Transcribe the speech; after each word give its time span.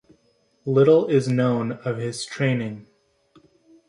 Little 0.65 1.05
is 1.05 1.27
known 1.27 1.73
of 1.73 1.97
his 1.99 2.25
training. 2.25 2.87